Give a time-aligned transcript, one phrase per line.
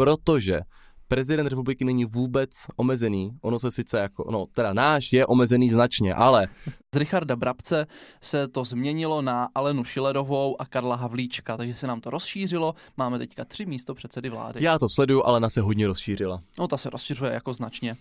[0.00, 0.60] protože
[1.08, 3.30] prezident republiky není vůbec omezený.
[3.42, 6.48] Ono se sice jako, no teda náš je omezený značně, ale...
[6.94, 7.86] Z Richarda Brabce
[8.22, 12.74] se to změnilo na Alenu Šilerovou a Karla Havlíčka, takže se nám to rozšířilo.
[12.96, 14.64] Máme teďka tři místo předsedy vlády.
[14.64, 16.40] Já to sleduju, Alena se hodně rozšířila.
[16.58, 17.96] No ta se rozšiřuje jako značně.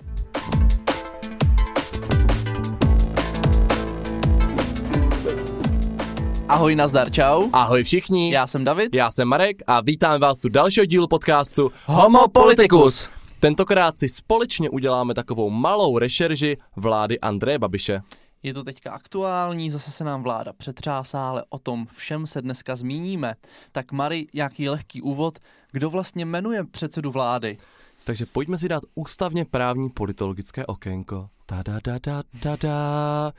[6.50, 7.50] Ahoj, nazdar, čau.
[7.54, 8.34] Ahoj všichni.
[8.34, 8.96] Já jsem David.
[8.96, 13.10] Já jsem Marek a vítám vás u dalšího dílu podcastu Homo Politicus.
[13.40, 18.02] Tentokrát si společně uděláme takovou malou rešerži vlády Andreje Babiše.
[18.44, 22.76] Je to teďka aktuální, zase se nám vláda přetřásá, ale o tom všem se dneska
[22.76, 23.36] zmíníme.
[23.72, 25.40] Tak Mari, jaký lehký úvod,
[25.72, 27.58] kdo vlastně jmenuje předsedu vlády?
[28.04, 31.28] Takže pojďme si dát ústavně právní politologické okénko.
[31.46, 33.32] Ta da da da da da.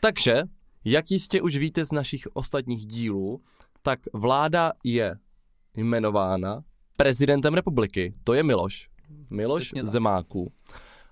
[0.00, 0.42] Takže
[0.84, 3.42] jak jistě už víte z našich ostatních dílů,
[3.82, 5.16] tak vláda je
[5.76, 6.62] jmenována
[6.96, 8.14] prezidentem republiky.
[8.24, 8.88] To je Miloš.
[9.30, 10.52] Miloš Zemáků.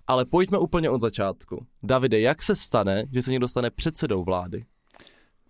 [0.07, 1.67] Ale pojďme úplně od začátku.
[1.83, 4.65] Davide, jak se stane, že se někdo stane předsedou vlády?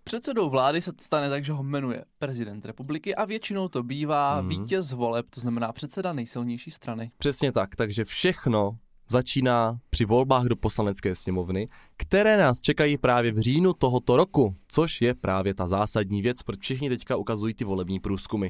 [0.05, 4.49] Předsedou vlády se stane tak, že ho jmenuje prezident republiky a většinou to bývá mm.
[4.49, 7.11] vítěz voleb, to znamená předseda nejsilnější strany.
[7.19, 8.79] Přesně tak, takže všechno
[9.11, 15.01] začíná při volbách do poslanecké sněmovny, které nás čekají právě v říjnu tohoto roku, což
[15.01, 18.49] je právě ta zásadní věc, proč všichni teďka ukazují ty volební průzkumy.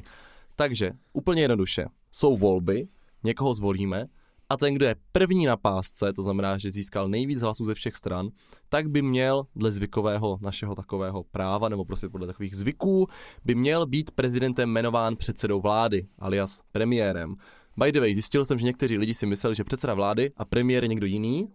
[0.55, 2.87] Takže úplně jednoduše, jsou volby,
[3.23, 4.05] někoho zvolíme
[4.49, 7.95] a ten, kdo je první na pásce, to znamená, že získal nejvíc hlasů ze všech
[7.95, 8.29] stran,
[8.69, 13.07] tak by měl dle zvykového našeho takového práva, nebo prostě podle takových zvyků,
[13.45, 17.35] by měl být prezidentem jmenován předsedou vlády, alias premiérem.
[17.83, 20.83] By the way, zjistil jsem, že někteří lidi si mysleli, že předseda vlády a premiér
[20.83, 21.47] je někdo jiný,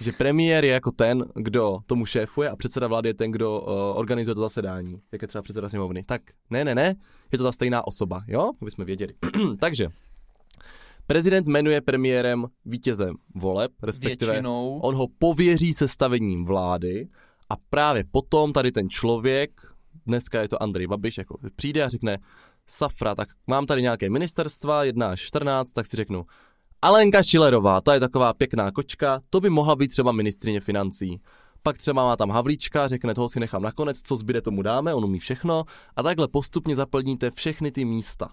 [0.00, 3.68] že premiér je jako ten, kdo tomu šéfuje a předseda vlády je ten, kdo uh,
[3.98, 6.02] organizuje to zasedání, jak je třeba předseda sněmovny.
[6.02, 6.94] Tak ne, ne, ne,
[7.32, 8.52] je to ta stejná osoba, jo?
[8.62, 9.14] Aby jsme věděli.
[9.60, 9.88] Takže,
[11.06, 14.80] prezident jmenuje premiérem vítězem voleb, respektive Většinou.
[14.82, 17.08] on ho pověří sestavením vlády
[17.50, 19.50] a právě potom tady ten člověk,
[20.06, 22.18] dneska je to Andrej Babiš, jako přijde a řekne,
[22.68, 26.26] Safra, tak mám tady nějaké ministerstva, 1 až 14, tak si řeknu,
[26.82, 31.20] Alenka Šilerová, ta je taková pěkná kočka, to by mohla být třeba ministrině financí.
[31.62, 35.04] Pak třeba má tam Havlíčka, řekne, toho si nechám nakonec, co zbyde tomu dáme, on
[35.04, 35.64] umí všechno
[35.96, 38.28] a takhle postupně zaplníte všechny ty místa.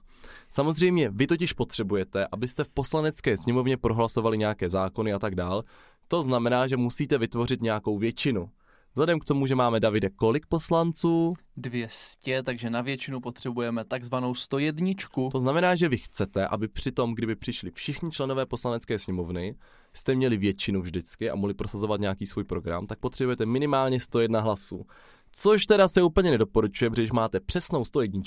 [0.50, 5.64] Samozřejmě vy totiž potřebujete, abyste v poslanecké sněmovně prohlasovali nějaké zákony a tak dál.
[6.08, 8.50] To znamená, že musíte vytvořit nějakou většinu.
[8.96, 11.34] Vzhledem k tomu, že máme Davide kolik poslanců?
[11.58, 14.92] 200, takže na většinu potřebujeme takzvanou 101.
[15.32, 19.56] To znamená, že vy chcete, aby při tom, kdyby přišli všichni členové poslanecké sněmovny,
[19.94, 24.86] jste měli většinu vždycky a mohli prosazovat nějaký svůj program, tak potřebujete minimálně 101 hlasů.
[25.36, 28.22] Což teda se úplně nedoporučuje, protože když máte přesnou 101,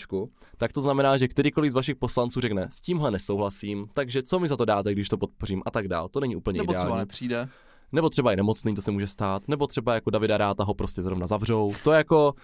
[0.56, 4.48] tak to znamená, že kterýkoliv z vašich poslanců řekne, s tímhle nesouhlasím, takže co mi
[4.48, 6.08] za to dáte, když to podpořím a tak dál.
[6.08, 6.86] To není úplně Nebo ideální.
[6.86, 7.48] třeba nepřijde.
[7.92, 9.48] Nebo třeba je nemocný, to se může stát.
[9.48, 11.72] Nebo třeba jako Davida Ráta ho prostě zrovna zavřou.
[11.84, 12.34] To je jako,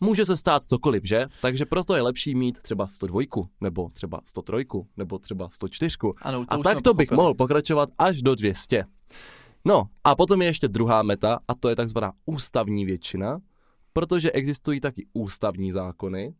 [0.00, 1.26] může se stát cokoliv, že?
[1.42, 3.20] Takže proto je lepší mít třeba 102,
[3.60, 4.66] nebo třeba 103,
[4.96, 5.96] nebo třeba 104.
[6.22, 8.84] Ano, to a tak to bych mohl pokračovat až do 200.
[9.64, 13.38] No a potom je ještě druhá meta a to je takzvaná ústavní většina,
[13.92, 16.34] protože existují taky ústavní zákony,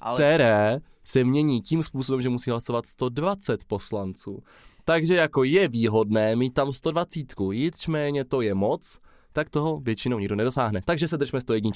[0.00, 4.42] Ale které se mění tím způsobem, že musí hlasovat 120 poslanců.
[4.88, 7.20] Takže jako je výhodné mít tam 120,
[7.52, 8.98] nicméně to je moc,
[9.32, 10.80] tak toho většinou nikdo nedosáhne.
[10.84, 11.70] Takže se držme 101.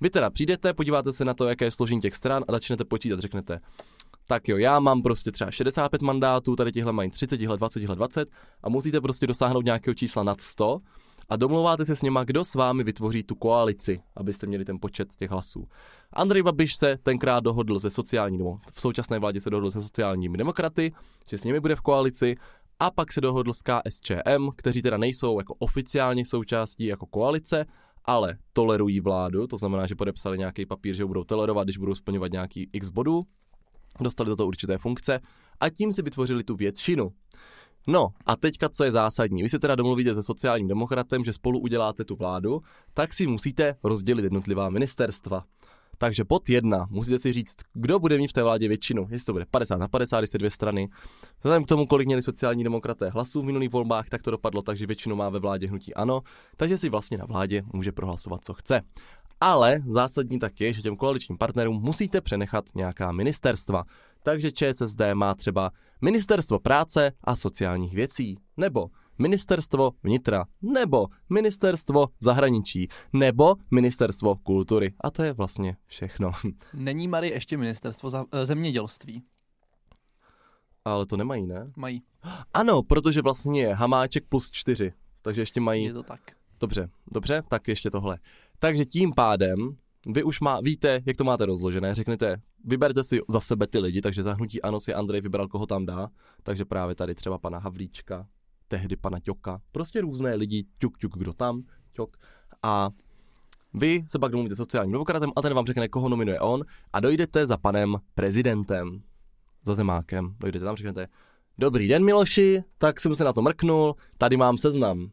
[0.00, 3.20] Vy teda přijdete, podíváte se na to, jaké je složení těch stran a začnete počítat,
[3.20, 3.60] řeknete,
[4.26, 7.96] tak jo, já mám prostě třeba 65 mandátů, tady tihle mají 30, tihle 20, tihle
[7.96, 8.28] 20
[8.62, 10.78] a musíte prostě dosáhnout nějakého čísla nad 100
[11.30, 15.08] a domlouváte se s něma, kdo s vámi vytvoří tu koalici, abyste měli ten počet
[15.18, 15.68] těch hlasů.
[16.12, 20.38] Andrej Babiš se tenkrát dohodl se sociální, nebo v současné vládě se dohodl se sociálními
[20.38, 20.92] demokraty,
[21.30, 22.36] že s nimi bude v koalici
[22.78, 27.64] a pak se dohodl s KSČM, kteří teda nejsou jako oficiálně součástí jako koalice,
[28.04, 31.94] ale tolerují vládu, to znamená, že podepsali nějaký papír, že ho budou tolerovat, když budou
[31.94, 33.22] splňovat nějaký x bodů,
[34.00, 35.20] dostali do toho určité funkce
[35.60, 37.12] a tím si vytvořili tu většinu.
[37.86, 41.58] No a teďka, co je zásadní, vy se teda domluvíte se sociálním demokratem, že spolu
[41.58, 42.62] uděláte tu vládu,
[42.94, 45.44] tak si musíte rozdělit jednotlivá ministerstva.
[45.98, 49.06] Takže pod jedna musíte si říct, kdo bude mít v té vládě většinu.
[49.10, 50.88] Jestli to bude 50 na 50, jestli dvě strany.
[51.38, 54.76] Vzhledem k tomu, kolik měli sociální demokraté hlasů v minulých volbách, tak to dopadlo tak,
[54.76, 56.20] že většinu má ve vládě hnutí ano,
[56.56, 58.80] takže si vlastně na vládě může prohlasovat, co chce.
[59.40, 63.84] Ale zásadní tak je, že těm koaličním partnerům musíte přenechat nějaká ministerstva.
[64.22, 72.88] Takže ČSSD má třeba Ministerstvo práce a sociálních věcí, nebo Ministerstvo vnitra, nebo Ministerstvo zahraničí,
[73.12, 74.94] nebo Ministerstvo kultury.
[75.00, 76.32] A to je vlastně všechno.
[76.74, 79.22] není Mary ještě ministerstvo za, eh, zemědělství.
[80.84, 81.72] Ale to nemají, ne?
[81.76, 82.02] Mají.
[82.54, 84.92] Ano, protože vlastně je Hamáček plus čtyři.
[85.22, 85.84] Takže ještě mají...
[85.84, 86.20] Je to tak.
[86.60, 88.18] Dobře, dobře, tak ještě tohle.
[88.58, 89.76] Takže tím pádem
[90.06, 94.00] vy už má, víte, jak to máte rozložené, řeknete, vyberte si za sebe ty lidi,
[94.00, 96.08] takže zahnutí ano si Andrej vybral, koho tam dá,
[96.42, 98.26] takže právě tady třeba pana Havlíčka,
[98.68, 101.62] tehdy pana Ťoka, prostě různé lidi, ťuk, ťuk, kdo tam,
[101.92, 102.16] ťok.
[102.62, 102.90] A
[103.74, 107.46] vy se pak domluvíte sociálním demokratem a ten vám řekne, koho nominuje on a dojdete
[107.46, 109.02] za panem prezidentem,
[109.64, 110.36] za Zemákem.
[110.40, 111.06] Dojdete tam, řeknete,
[111.58, 115.10] dobrý den Miloši, tak jsem se na to mrknul, tady mám seznam.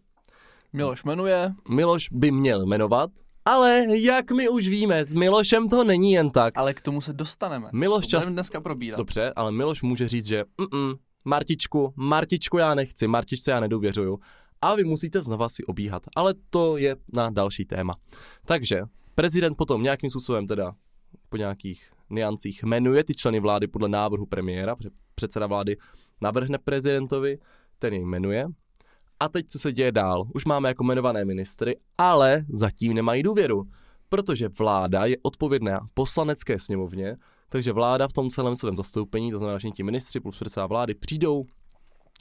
[0.73, 1.53] Miloš jmenuje.
[1.69, 3.11] Miloš by měl jmenovat,
[3.47, 6.57] ale jak my už víme, s Milošem to není jen tak.
[6.57, 7.69] Ale k tomu se dostaneme.
[7.73, 8.29] Miloš to čas...
[8.29, 8.97] dneska probírat.
[8.97, 10.94] Dobře, ale Miloš může říct, že mm
[11.25, 14.19] Martičku, Martičku já nechci, Martičce já nedůvěřuju.
[14.61, 16.03] A vy musíte znova si obíhat.
[16.15, 17.94] Ale to je na další téma.
[18.45, 18.81] Takže
[19.15, 20.75] prezident potom nějakým způsobem teda
[21.29, 25.77] po nějakých niancích jmenuje ty členy vlády podle návrhu premiéra, protože předseda vlády
[26.21, 27.39] navrhne prezidentovi,
[27.79, 28.47] ten jej jmenuje.
[29.19, 30.25] A teď co se děje dál?
[30.35, 33.63] Už máme jako jmenované ministry, ale zatím nemají důvěru,
[34.09, 37.17] protože vláda je odpovědná poslanecké sněmovně,
[37.49, 40.95] takže vláda v tom celém svém zastoupení, to znamená, že ti ministři plus předseda vlády
[40.95, 41.45] přijdou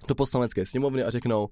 [0.09, 1.49] do poslanecké sněmovny a řeknou,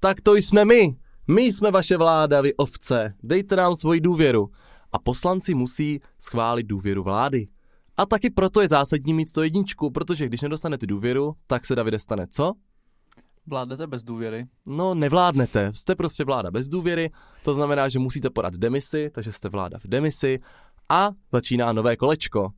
[0.00, 0.96] tak to jsme my,
[1.28, 4.50] my jsme vaše vláda, vy ovce, dejte nám svoji důvěru.
[4.92, 7.48] A poslanci musí schválit důvěru vlády.
[7.96, 11.98] A taky proto je zásadní mít to jedničku, protože když nedostanete důvěru, tak se Davide
[11.98, 12.52] stane co?
[13.46, 14.46] Vládnete bez důvěry?
[14.66, 15.72] No, nevládnete.
[15.74, 17.10] Jste prostě vláda bez důvěry,
[17.44, 20.38] to znamená, že musíte podat demisi, takže jste vláda v demisi
[20.88, 22.48] a začíná nové kolečko.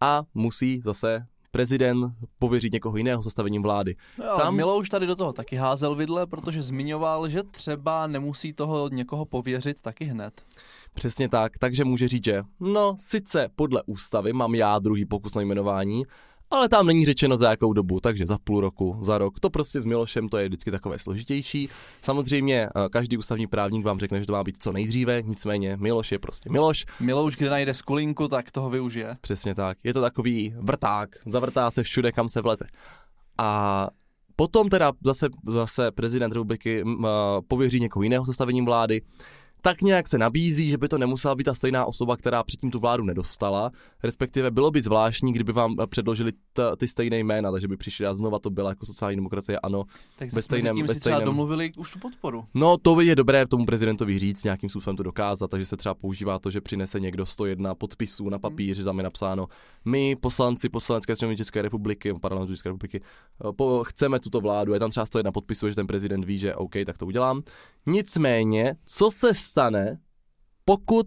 [0.00, 3.96] A musí zase prezident pověřit někoho jiného zastavením vlády.
[4.18, 4.56] No jo, Tam...
[4.56, 9.82] Milouš tady do toho taky házel vidle, protože zmiňoval, že třeba nemusí toho někoho pověřit
[9.82, 10.42] taky hned.
[10.94, 15.42] Přesně tak, takže může říct, že no, sice podle ústavy mám já druhý pokus na
[15.42, 16.02] jmenování,
[16.50, 19.40] ale tam není řečeno za jakou dobu, takže za půl roku, za rok.
[19.40, 21.68] To prostě s Milošem to je vždycky takové složitější.
[22.02, 26.12] Samozřejmě eh, každý ústavní právník vám řekne, že to má být co nejdříve, nicméně Miloš
[26.12, 26.86] je prostě Miloš.
[27.00, 29.16] Miloš, kde najde skulinku, tak toho využije.
[29.20, 29.78] Přesně tak.
[29.84, 32.64] Je to takový vrták, zavrtá se všude, kam se vleze.
[33.38, 33.88] A
[34.36, 37.06] potom teda zase, zase prezident republiky uh,
[37.48, 39.02] pověří někoho jiného sestavením vlády
[39.62, 42.78] tak nějak se nabízí, že by to nemusela být ta stejná osoba, která předtím tu
[42.78, 43.70] vládu nedostala.
[44.02, 48.06] Respektive bylo by zvláštní, kdyby vám eh, předložili t- ty stejné jména, takže by přišli
[48.06, 49.84] a znova to byla jako sociální demokracie, ano.
[50.16, 51.24] Tak ve stejném, tím ve si stejném...
[51.24, 52.44] domluvili už tu podporu.
[52.54, 56.38] No, to je dobré tomu prezidentovi říct, nějakým způsobem to dokázat, takže se třeba používá
[56.38, 59.48] to, že přinese někdo 101 podpisů na papír, že tam je napsáno,
[59.84, 64.80] my poslanci poslanecké sněmovny České republiky, parlamentu České republiky, eh, po, chceme tuto vládu, je
[64.80, 67.42] tam třeba 101 podpisů, že ten prezident ví, že OK, tak to udělám.
[67.86, 69.98] Nicméně, co se stane,
[70.64, 71.06] pokud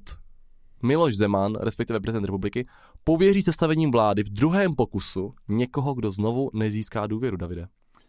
[0.83, 2.67] Miloš Zeman, respektive prezident republiky,
[3.03, 7.67] pověří sestavením vlády v druhém pokusu někoho, kdo znovu nezíská důvěru, Davide?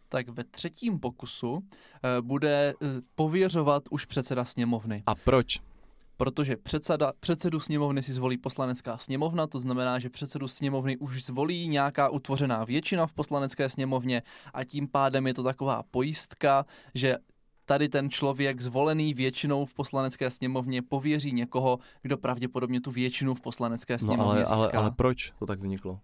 [0.08, 1.60] Tak ve třetím pokusu uh,
[2.20, 5.02] bude uh, pověřovat už předseda sněmovny.
[5.06, 5.60] A proč?
[6.16, 11.68] Protože předseda, předsedu sněmovny si zvolí poslanecká sněmovna, to znamená, že předsedu sněmovny už zvolí
[11.68, 14.22] nějaká utvořená většina v poslanecké sněmovně
[14.54, 17.16] a tím pádem je to taková pojistka, že
[17.64, 23.40] tady ten člověk zvolený většinou v poslanecké sněmovně pověří někoho, kdo pravděpodobně tu většinu v
[23.40, 24.54] poslanecké sněmovně no, ale, získá.
[24.54, 25.98] ale, ale proč to tak vzniklo?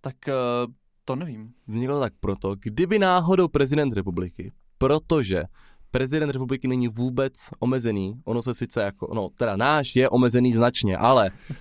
[0.00, 0.72] Tak uh,
[1.04, 1.52] to nevím.
[1.68, 5.44] Vzniklo tak proto, kdyby náhodou prezident republiky, protože
[5.90, 8.14] prezident republiky není vůbec omezený.
[8.24, 11.60] Ono se sice jako, no teda náš je omezený značně, ale uh,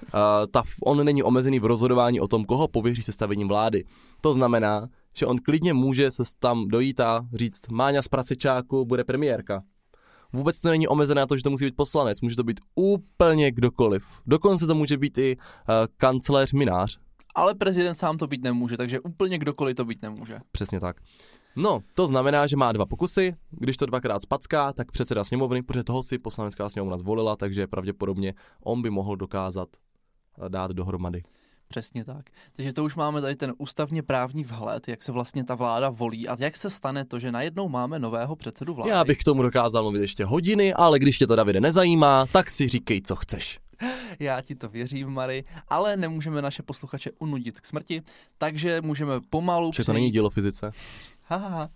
[0.51, 3.83] ta, on není omezený v rozhodování o tom, koho pověří sestavením vlády.
[4.21, 9.03] To znamená, že on klidně může se tam dojít a říct, Máňa z Prasečáku bude
[9.03, 9.63] premiérka.
[10.33, 13.51] Vůbec to není omezené na to, že to musí být poslanec, může to být úplně
[13.51, 14.05] kdokoliv.
[14.25, 16.99] Dokonce to může být i uh, kancléř Minář.
[17.35, 20.39] Ale prezident sám to být nemůže, takže úplně kdokoliv to být nemůže.
[20.51, 20.95] Přesně tak.
[21.55, 25.83] No, to znamená, že má dva pokusy, když to dvakrát spacká, tak předseda sněmovny, protože
[25.83, 29.69] toho si poslanecká sněmovna zvolila, takže pravděpodobně on by mohl dokázat
[30.45, 31.23] eh, dát dohromady.
[31.71, 32.25] Přesně tak.
[32.55, 36.27] Takže to už máme tady ten ústavně právní vhled, jak se vlastně ta vláda volí
[36.27, 38.89] a jak se stane to, že najednou máme nového předsedu vlády.
[38.89, 42.49] Já bych k tomu dokázal mluvit ještě hodiny, ale když tě to Davide nezajímá, tak
[42.49, 43.59] si říkej, co chceš.
[44.19, 48.01] Já ti to věřím, Mary, ale nemůžeme naše posluchače unudit k smrti,
[48.37, 49.71] takže můžeme pomalu.
[49.75, 50.71] Že to není dílo fyzice.
[51.23, 51.69] Haha.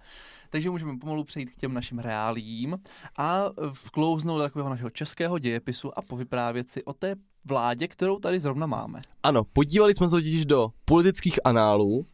[0.54, 2.78] Takže můžeme pomalu přejít k těm našim reálím
[3.18, 8.40] a vklouznout do takového našeho českého dějepisu a povyprávět si o té vládě, kterou tady
[8.40, 9.02] zrovna máme.
[9.24, 12.06] Ano, podívali jsme se totiž do politických análů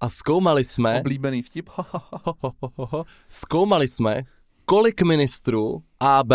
[0.00, 1.00] a zkoumali jsme...
[1.00, 1.70] Oblíbený vtip.
[3.28, 4.22] zkoumali jsme,
[4.64, 6.32] kolik ministrů AB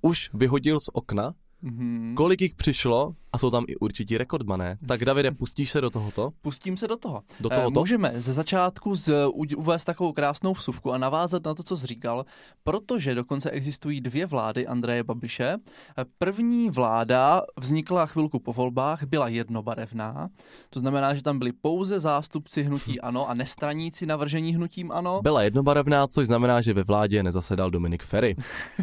[0.00, 2.14] už vyhodil z okna Mhm.
[2.16, 4.78] Kolik jich přišlo a jsou tam i určití rekordmané.
[4.88, 6.30] Tak Davide, pustíš se do tohoto?
[6.42, 7.22] Pustím se do toho.
[7.40, 7.80] Do Eh, tohoto?
[7.80, 11.86] Můžeme ze začátku z, u- uvést takovou krásnou vsuvku a navázat na to, co jsi
[11.86, 12.24] říkal,
[12.64, 15.56] protože dokonce existují dvě vlády Andreje Babiše.
[15.98, 20.28] Eh, První vláda vznikla chvilku po volbách, byla jednobarevná,
[20.70, 25.20] to znamená, že tam byli pouze zástupci hnutí ANO a nestraníci navržení hnutím ANO.
[25.22, 28.36] Byla jednobarevná, což znamená, že ve vládě nezasedal Dominik Ferry.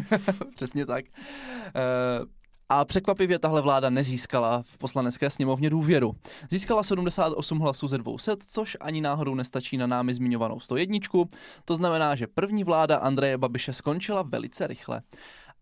[0.56, 1.04] Přesně tak.
[2.68, 6.12] A překvapivě tahle vláda nezískala v poslanecké sněmovně důvěru.
[6.50, 10.98] Získala 78 hlasů ze 200, což ani náhodou nestačí na námi zmiňovanou 101.
[11.64, 15.02] To znamená, že první vláda Andreje Babiše skončila velice rychle.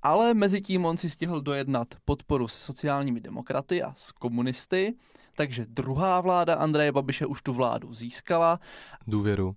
[0.03, 4.95] Ale mezi tím on si stihl dojednat podporu se sociálními demokraty a s komunisty,
[5.37, 8.61] takže druhá vláda Andreje Babiše už tu vládu získala
[9.07, 9.47] Důvěru.
[9.47, 9.55] Uh,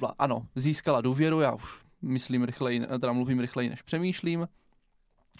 [0.00, 4.48] vla, ano, získala důvěru, já už myslím rychleji, teda mluvím rychleji, než přemýšlím.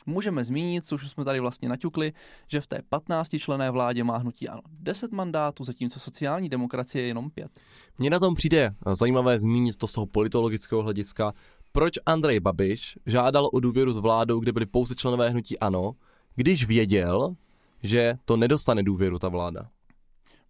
[0.06, 2.12] Můžeme zmínit, co už jsme tady vlastně naťukli,
[2.49, 7.09] že v té 15 člené vládě má hnutí ano 10 mandátů, zatímco sociální demokracie je
[7.09, 7.50] jenom 5.
[7.99, 11.32] Mně na tom přijde zajímavé zmínit to z toho politologického hlediska,
[11.73, 15.92] proč Andrej Babiš žádal o důvěru s vládou, kde byli pouze členové hnutí ANO,
[16.37, 17.37] když věděl,
[17.82, 19.68] že to nedostane důvěru ta vláda.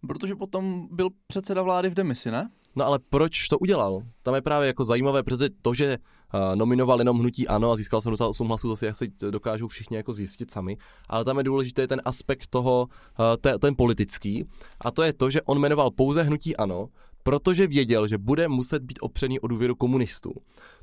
[0.07, 2.49] Protože potom byl předseda vlády v demisi, ne?
[2.75, 4.01] No ale proč to udělal?
[4.23, 5.97] Tam je právě jako zajímavé, protože to, že
[6.33, 10.13] uh, nominoval jenom hnutí ANO a získal 78 hlasů, to si asi dokážou všichni jako
[10.13, 10.77] zjistit sami,
[11.09, 12.87] ale tam je důležité ten aspekt toho,
[13.41, 14.45] te, ten politický,
[14.81, 16.89] a to je to, že on jmenoval pouze hnutí ANO,
[17.23, 20.33] protože věděl, že bude muset být opřený o důvěru komunistů.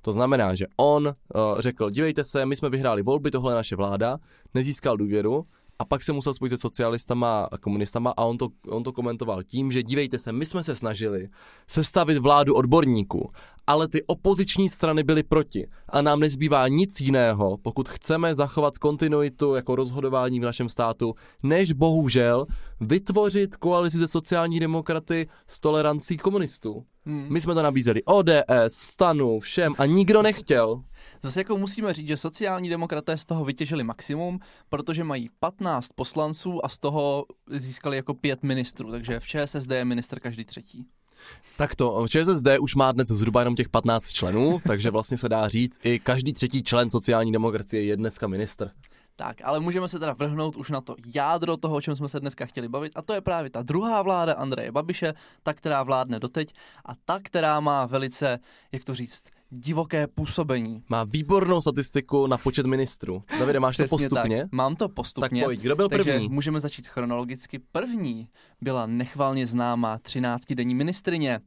[0.03, 1.13] To znamená, že on uh,
[1.59, 4.19] řekl, dívejte se, my jsme vyhráli volby, tohle je naše vláda,
[4.55, 5.45] nezískal důvěru,
[5.81, 9.43] a pak se musel spojit se socialistama a komunistama a on to, on to komentoval
[9.43, 11.29] tím, že dívejte se, my jsme se snažili
[11.69, 13.31] sestavit vládu odborníků,
[13.67, 19.55] ale ty opoziční strany byly proti a nám nezbývá nic jiného, pokud chceme zachovat kontinuitu
[19.55, 22.47] jako rozhodování v našem státu, než bohužel
[22.81, 26.85] vytvořit koalici ze sociální demokraty s tolerancí komunistů.
[27.05, 27.27] Hmm.
[27.31, 28.35] My jsme to nabízeli ODS,
[28.69, 30.83] stanu, všem a nikdo nechtěl.
[31.23, 34.39] Zase jako musíme říct, že sociální demokraté z toho vytěžili maximum,
[34.69, 39.85] protože mají 15 poslanců a z toho získali jako pět ministrů, takže v ČSSD je
[39.85, 40.87] minister každý třetí.
[41.57, 45.49] Tak to, ČSSD už má dnes zhruba jenom těch 15 členů, takže vlastně se dá
[45.49, 48.71] říct, i každý třetí člen sociální demokracie je dneska minister.
[49.17, 52.21] Tak, ale můžeme se teda vrhnout už na to jádro toho, o čem jsme se
[52.21, 56.21] dneska chtěli bavit, a to je právě ta druhá vláda Andreje Babiše, ta, která vládne
[56.21, 58.39] doteď, a ta, která má velice,
[58.73, 60.83] jak to říct, divoké působení.
[60.89, 63.23] Má výbornou statistiku na počet ministrů.
[63.39, 64.43] Davide, máš to Přesně postupně?
[64.43, 64.53] Tak.
[64.53, 65.45] Mám to Tak postupně.
[65.45, 66.29] pojď, kdo byl takže první?
[66.29, 67.59] můžeme začít chronologicky.
[67.73, 68.29] První
[68.61, 71.41] byla nechvalně známá 13-denní ministrině.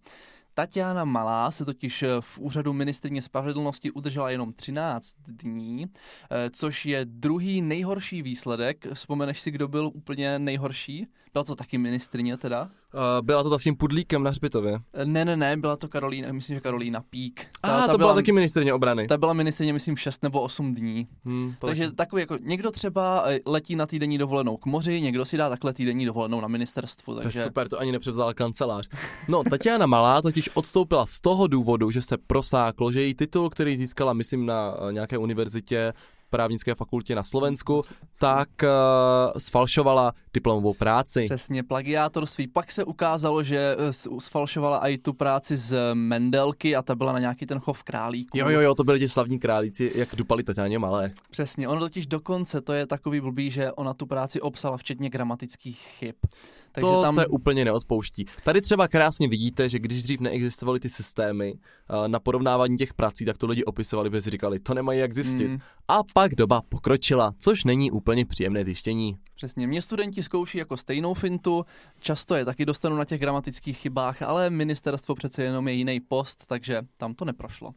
[0.55, 5.85] Tatiana Malá se totiž v úřadu ministrině spravedlnosti udržela jenom 13 dní,
[6.31, 8.85] eh, což je druhý nejhorší výsledek.
[8.93, 11.07] Vzpomeneš si, kdo byl úplně nejhorší?
[11.33, 12.69] Byla to taky ministrině teda?
[12.93, 14.79] Uh, byla to ta s tím pudlíkem na hřbitově.
[14.93, 17.45] Eh, Ne, ne, ne, byla to Karolína, myslím, že Karolína Pík.
[17.63, 19.07] A ah, to byla taky ministrině obrany.
[19.07, 21.07] Ta byla ministrině, myslím, 6 nebo 8 dní.
[21.25, 21.95] Hmm, to Takže taky.
[21.95, 25.73] takový jako někdo třeba eh, letí na týdenní dovolenou k moři, někdo si dá takhle
[25.73, 28.89] týdenní dovolenou na ministerstvu, To je takže super, to ani nepřevzala kancelář.
[29.27, 33.77] No, Tatiana Malá totiž odstoupila z toho důvodu, že se prosáklo, že její titul, který
[33.77, 35.93] získala, myslím, na eh, nějaké univerzitě,
[36.37, 37.81] právnické fakultě na Slovensku,
[38.19, 38.69] tak uh,
[39.37, 41.23] sfalšovala diplomovou práci.
[41.25, 42.47] přesně plagiátorství.
[42.47, 47.19] Pak se ukázalo, že s- sfalšovala i tu práci z Mendelky a ta byla na
[47.19, 48.37] nějaký ten chov králíků.
[48.37, 51.11] Jo, jo, jo, to byli ti slavní králíci, jak dupali Tatianě Malé.
[51.31, 55.79] Přesně, ono totiž dokonce, to je takový blbý, že ona tu práci obsala včetně gramatických
[55.99, 56.15] chyb.
[56.73, 58.25] Takže to tam se úplně neodpouští.
[58.43, 63.25] Tady třeba krásně vidíte, že když dřív neexistovaly ty systémy uh, na porovnávání těch prací,
[63.25, 65.47] tak to lidi opisovali, protože říkali, to nemají jak zjistit.
[65.47, 65.59] Mm.
[65.87, 69.17] A pak doba pokročila, což není úplně příjemné zjištění.
[69.35, 71.65] Přesně, mě studenti zkouší jako stejnou fintu,
[71.99, 76.43] často je taky dostanu na těch gramatických chybách, ale ministerstvo přece jenom je jiný post,
[76.47, 77.73] takže tam to neprošlo.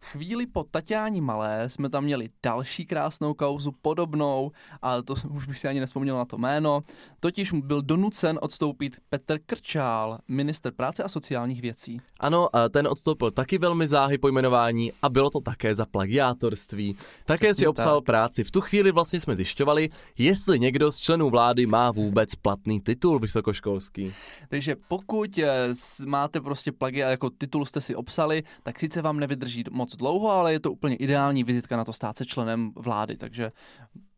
[0.00, 4.50] Chvíli po Tatiání Malé jsme tam měli další krásnou kauzu podobnou,
[4.82, 6.80] ale to už bych si ani nespomněl na to jméno.
[7.20, 12.00] Totiž byl donucen odstoupit Petr Krčál, minister práce a sociálních věcí.
[12.20, 16.96] Ano, ten odstoupil taky velmi záhy po jmenování a bylo to také za plagiátorství.
[17.24, 18.06] Také si Přesně obsal tak.
[18.06, 18.44] práci.
[18.44, 19.88] V tu chvíli vlastně jsme zjišťovali,
[20.18, 24.14] jestli někdo z členů vlády má vůbec platný titul vysokoškolský.
[24.48, 25.68] Takže pokud eh,
[26.06, 30.52] máte prostě plagia jako titul jste si obsali, tak sice vám nevydrží moc dlouho, ale
[30.52, 33.52] je to úplně ideální vizitka na to stát se členem vlády, takže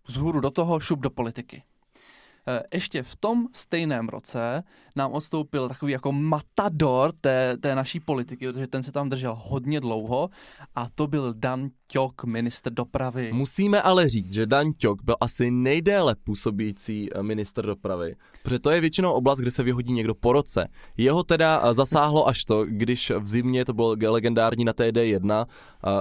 [0.07, 1.63] vzhůru do toho, šup do politiky.
[2.49, 4.63] Eh, ještě v tom stejném roce
[4.97, 9.81] nám odstoupil takový jako matador té, té naší politiky, protože ten se tam držel hodně
[9.81, 10.31] dlouho
[10.75, 13.33] a to byl Dan Ťok, ministr dopravy.
[13.33, 18.71] Musíme ale říct, že Dan Ťok byl asi nejdéle působící eh, minister dopravy, protože to
[18.71, 20.69] je většinou oblast, kde se vyhodí někdo po roce.
[20.97, 25.47] Jeho teda eh, zasáhlo až to, když v zimě, to bylo legendární na TD1,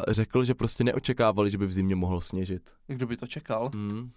[0.08, 2.62] řekl, že prostě neočekávali, že by v zimě mohlo sněžit.
[2.88, 3.70] Kdo by to čekal?
[3.74, 4.12] Hmm.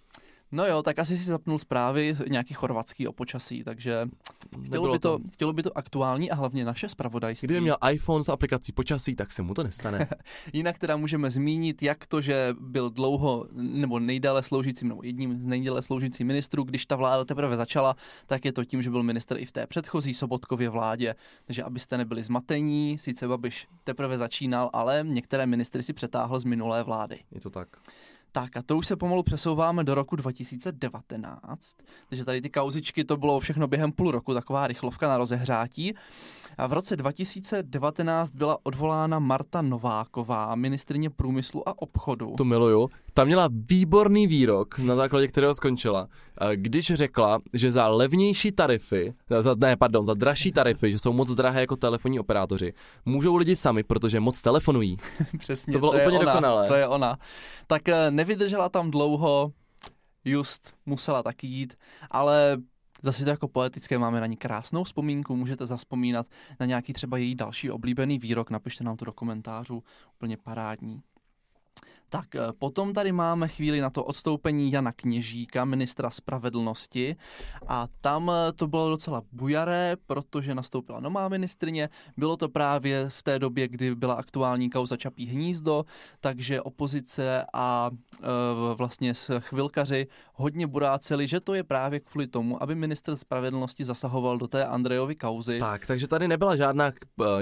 [0.53, 4.09] No jo, tak asi si zapnul zprávy nějaký chorvatský o počasí, takže
[4.65, 7.45] chtělo by, to, chtělo by to aktuální a hlavně naše zpravodajství.
[7.45, 10.07] Kdyby měl iPhone s aplikací počasí, tak se mu to nestane.
[10.53, 15.45] Jinak teda můžeme zmínit, jak to, že byl dlouho nebo nejdéle sloužícím, nebo jedním z
[15.45, 17.95] nejdéle sloužících ministrů, když ta vláda teprve začala,
[18.25, 21.15] tak je to tím, že byl minister i v té předchozí Sobotkově vládě.
[21.45, 26.83] Takže abyste nebyli zmatení, sice Babiš teprve začínal, ale některé ministry si přetáhl z minulé
[26.83, 27.19] vlády.
[27.31, 27.67] Je to tak.
[28.35, 31.75] Tak a to už se pomalu přesouváme do roku 2019,
[32.09, 35.93] takže tady ty kauzičky, to bylo všechno během půl roku, taková rychlovka na rozehřátí.
[36.57, 42.33] A v roce 2019 byla odvolána Marta Nováková, ministrině průmyslu a obchodu.
[42.37, 42.89] To miluju.
[43.13, 46.07] Ta měla výborný výrok, na základě kterého skončila,
[46.53, 51.31] když řekla, že za levnější tarify, za, ne, pardon, za dražší tarify, že jsou moc
[51.31, 52.73] drahé jako telefonní operátoři,
[53.05, 54.97] můžou lidi sami, protože moc telefonují.
[55.37, 56.67] Přesně, to bylo to úplně ona, dokonalé.
[56.67, 57.17] To je ona.
[57.67, 59.51] Tak eh, nevydržela tam dlouho,
[60.25, 61.73] just musela taky jít,
[62.11, 62.57] ale
[63.05, 66.27] Zase to jako poetické, máme na ní krásnou vzpomínku, můžete zaspomínat
[66.59, 69.83] na nějaký třeba její další oblíbený výrok, napište nám to do komentářů,
[70.15, 71.01] úplně parádní.
[72.13, 77.15] Tak eh, potom tady máme chvíli na to odstoupení Jana Kněžíka, ministra spravedlnosti
[77.67, 81.89] a tam eh, to bylo docela bujaré, protože nastoupila nová ministrině.
[82.17, 85.85] Bylo to právě v té době, kdy byla aktuální kauza Čapí hnízdo,
[86.19, 88.27] takže opozice a e,
[88.75, 94.47] vlastně chvilkaři hodně buráceli, že to je právě kvůli tomu, aby minister spravedlnosti zasahoval do
[94.47, 95.59] té Andrejovy kauzy.
[95.59, 96.91] Tak, takže tady nebyla žádná,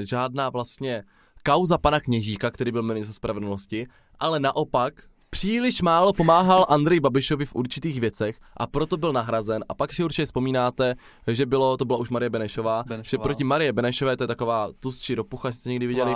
[0.02, 1.04] žádná vlastně
[1.44, 3.88] kauza pana Kněžíka, který byl ministr spravedlnosti,
[4.20, 4.94] ale naopak
[5.32, 9.64] příliš málo pomáhal Andrej Babišovi v určitých věcech a proto byl nahrazen.
[9.70, 10.96] A pak si určitě vzpomínáte,
[11.28, 13.10] že bylo, to byla už Marie Benešová, Benešová.
[13.10, 16.16] že proti Marie Benešové to je taková tlustší ropucha, jste někdy viděli.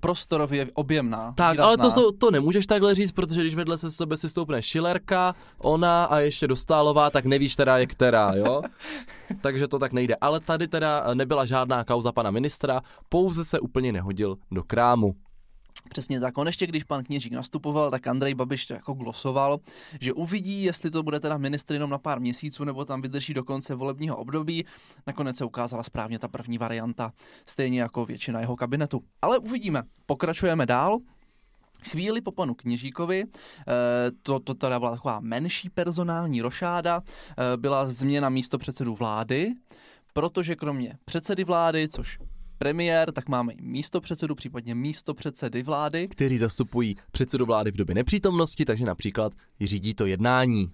[0.00, 1.32] prostorově objemná.
[1.36, 1.68] Tak, výrazná.
[1.68, 5.34] ale to, jsou, to nemůžeš takhle říct, protože když vedle se sebe si stoupne Šilerka,
[5.58, 8.62] ona a ještě Dostálová, tak nevíš teda je která, jo?
[9.40, 10.16] Takže to tak nejde.
[10.20, 15.14] Ale tady teda nebyla žádná kauza pana ministra, pouze se úplně nehodil do krámu.
[15.88, 16.38] Přesně tak.
[16.38, 19.58] On ještě, když pan Kněžík nastupoval, tak Andrej Babiš to jako glosoval,
[20.00, 23.44] že uvidí, jestli to bude teda ministr jenom na pár měsíců, nebo tam vydrží do
[23.44, 24.64] konce volebního období.
[25.06, 27.12] Nakonec se ukázala správně ta první varianta,
[27.46, 29.02] stejně jako většina jeho kabinetu.
[29.22, 29.82] Ale uvidíme.
[30.06, 30.98] Pokračujeme dál.
[31.82, 33.72] Chvíli po panu Kněžíkovi, eh,
[34.22, 39.52] to, to teda byla taková menší personální rošáda, eh, byla změna místo předsedu vlády,
[40.12, 42.18] protože kromě předsedy vlády, což
[42.58, 46.08] premiér, tak máme i místo předsedu, případně místo předsedy vlády.
[46.08, 50.72] Kteří zastupují předsedu vlády v době nepřítomnosti, takže například řídí to jednání.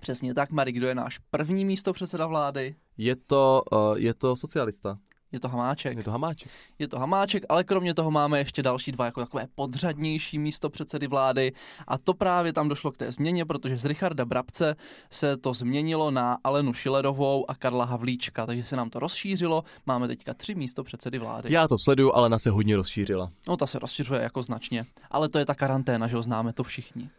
[0.00, 2.74] Přesně tak, Mary, kdo je náš první místo předseda vlády?
[2.98, 4.98] Je to, uh, je to socialista.
[5.32, 5.98] Je to Hamáček.
[5.98, 6.50] Je to Hamáček.
[6.78, 11.06] Je to Hamáček, ale kromě toho máme ještě další dva jako takové podřadnější místo předsedy
[11.06, 11.52] vlády
[11.86, 14.76] a to právě tam došlo k té změně, protože z Richarda Brabce
[15.10, 19.64] se to změnilo na Alenu Šilerovou a Karla Havlíčka, takže se nám to rozšířilo.
[19.86, 21.52] Máme teďka tři místo předsedy vlády.
[21.52, 23.30] Já to sleduju, Alena se hodně rozšířila.
[23.48, 26.62] No ta se rozšiřuje jako značně, ale to je ta karanténa, že ho známe to
[26.62, 27.10] všichni.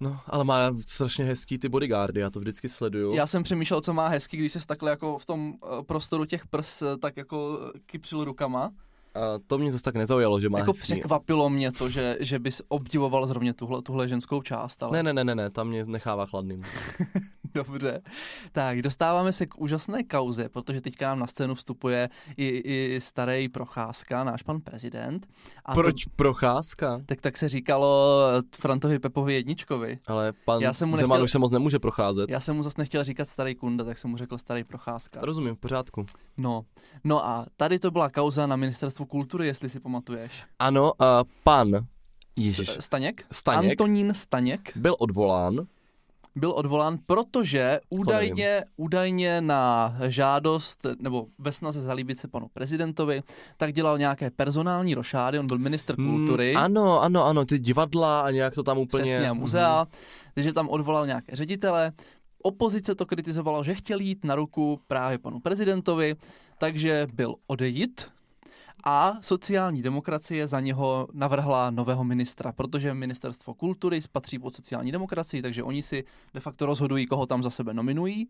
[0.00, 3.14] No, ale má strašně hezký ty bodyguardy, já to vždycky sleduju.
[3.14, 6.46] Já jsem přemýšlel, co má hezký, když se takhle jako v tom eh, prostoru těch
[6.46, 8.70] prs eh, tak jako eh, kypřil rukama.
[9.14, 10.82] A to mě zase tak nezaujalo, že má Jako hezký.
[10.82, 14.82] překvapilo mě to, že, že bys obdivoval zrovna tuhle, tuhle ženskou část.
[14.82, 14.92] Ale...
[14.92, 16.62] Ne, ne, ne, ne, ne, tam mě nechává chladným.
[17.64, 18.02] Dobře.
[18.52, 23.48] Tak, dostáváme se k úžasné kauze, protože teďka nám na scénu vstupuje i, i starý
[23.48, 25.26] Procházka, náš pan prezident.
[25.64, 27.00] A Proč to, Procházka?
[27.06, 28.18] Tak tak se říkalo
[28.58, 29.98] Frantovi Pepovi Jedničkovi.
[30.06, 32.30] Ale pan já jsem mu nechtěl, už se moc nemůže procházet.
[32.30, 35.20] Já jsem mu zase nechtěl říkat starý Kunda, tak jsem mu řekl starý Procházka.
[35.22, 36.06] Rozumím, v pořádku.
[36.36, 36.64] No,
[37.04, 40.44] no a tady to byla kauza na ministerstvu kultury, jestli si pamatuješ.
[40.58, 41.06] Ano, uh,
[41.44, 41.86] pan.
[42.80, 43.26] Staněk?
[43.32, 43.70] Staněk.
[43.70, 44.76] Antonín Staněk.
[44.76, 45.66] Byl odvolán
[46.36, 53.22] byl odvolán, protože údajně, údajně na žádost nebo ve snaze zalíbit se panu prezidentovi,
[53.56, 56.52] tak dělal nějaké personální rošády, on byl minister hmm, kultury.
[56.52, 59.02] Mm, ano, ano, ano, ty divadla a nějak to tam úplně...
[59.02, 59.90] Přesně, muzea, mm.
[60.34, 61.92] takže tam odvolal nějaké ředitele.
[62.42, 66.16] Opozice to kritizovalo, že chtěl jít na ruku právě panu prezidentovi,
[66.58, 68.13] takže byl odejít
[68.86, 75.42] A sociální demokracie za něho navrhla nového ministra, protože ministerstvo kultury patří pod sociální demokracii,
[75.42, 78.28] takže oni si de facto rozhodují, koho tam za sebe nominují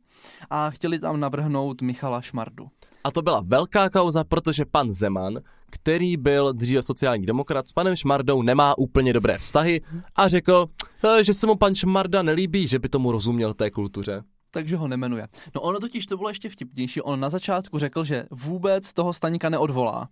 [0.50, 2.68] a chtěli tam navrhnout Michala Šmardu.
[3.04, 5.40] A to byla velká kauza, protože pan Zeman,
[5.70, 9.80] který byl dříve sociální demokrat, s panem Šmardou nemá úplně dobré vztahy
[10.16, 10.66] a řekl,
[11.04, 14.22] eh, že se mu pan Šmarda nelíbí, že by tomu rozuměl té kultuře.
[14.50, 15.28] Takže ho nemenuje.
[15.54, 17.00] No ono totiž to bylo ještě vtipnější.
[17.00, 20.08] On na začátku řekl, že vůbec toho Staňka neodvolá.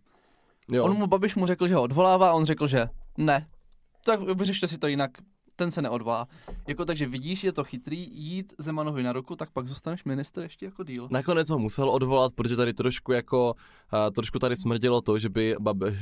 [0.70, 0.84] Jo.
[0.84, 3.46] On mu Babiš mu řekl, že ho odvolává, on řekl, že ne.
[4.04, 5.10] Tak vyřešte si to jinak,
[5.56, 6.28] ten se neodvolá.
[6.68, 10.64] Jako takže vidíš, je to chytrý jít Zemanovi na ruku, tak pak zůstaneš minister ještě
[10.64, 11.08] jako díl.
[11.10, 13.54] Nakonec ho musel odvolat, protože tady trošku jako,
[13.92, 15.94] uh, trošku tady smrdilo to, že by, Babiš,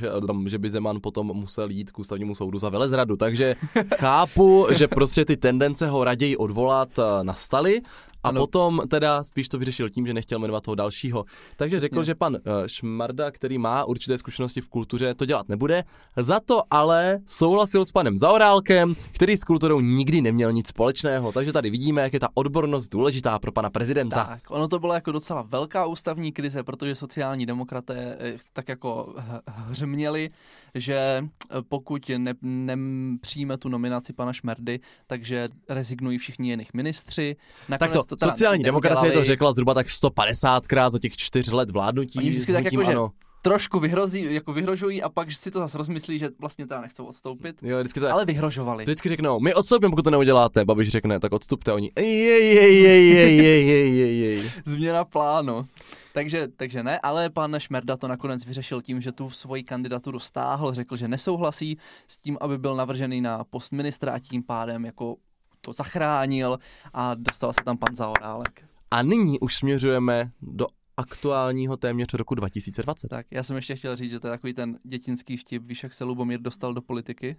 [0.45, 3.55] že by Zeman potom musel jít k ústavnímu soudu za velezradu, takže
[3.95, 7.81] chápu, že prostě ty tendence ho raději odvolat uh, nastaly,
[8.23, 8.41] a ano.
[8.41, 11.25] potom teda spíš to vyřešil tím, že nechtěl jmenovat toho dalšího.
[11.57, 11.89] Takže Přesně.
[11.89, 15.83] řekl, že pan uh, Šmarda, který má určité zkušenosti v kultuře, to dělat nebude.
[16.17, 21.31] Za to ale souhlasil s panem Zaorálkem, který s kulturou nikdy neměl nic společného.
[21.31, 24.25] Takže tady vidíme, jak je ta odbornost důležitá pro pana prezidenta.
[24.25, 29.15] Tak, ono to byla jako docela velká ústavní krize, protože sociální demokraté eh, tak jako
[29.45, 30.29] hřměli,
[30.75, 37.35] že eh, pokud ne, nepřijme tu nominaci pana Šmerdy, takže rezignují všichni jiných ministři.
[37.69, 41.69] Nakonec tak to, to sociální demokracie to řekla zhruba tak 150krát za těch čtyř let
[41.69, 42.19] vládnutí.
[42.19, 43.11] Oni vždycky tak jako, ano.
[43.13, 47.05] že trošku vyhrozí, jako vyhrožují a pak si to zase rozmyslí, že vlastně teda nechcou
[47.05, 47.55] odstoupit.
[47.61, 48.83] Jo, vždycky to, ale vyhrožovali.
[48.83, 50.65] Vždycky řeknou, my odstoupíme, pokud to neuděláte.
[50.65, 51.91] Babiš řekne, tak odstupte oni.
[51.97, 54.51] Jej, jej, jej, jej, jej, jej, jej.
[54.65, 55.65] Změna plánu.
[56.13, 60.73] Takže, takže ne, ale pan Šmerda to nakonec vyřešil tím, že tu svoji kandidaturu stáhl,
[60.73, 65.15] řekl, že nesouhlasí s tím, aby byl navržený na post ministra a tím pádem jako
[65.61, 66.59] to zachránil
[66.93, 68.63] a dostal se tam pan Zaorálek.
[68.91, 73.07] A nyní už směřujeme do aktuálního téměř roku 2020.
[73.07, 75.93] Tak, já jsem ještě chtěl říct, že to je takový ten dětinský vtip, víš, jak
[75.93, 77.37] se Lubomír dostal do politiky?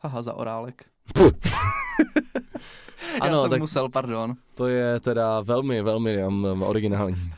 [0.00, 0.84] Haha, za orálek.
[3.20, 4.34] ano, já jsem tak musel, pardon.
[4.54, 7.30] To je teda velmi, velmi um, originální.